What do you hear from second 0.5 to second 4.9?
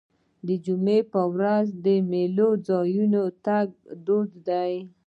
جمعې په ورځ د میلو ځایونو ته تګ دود دی.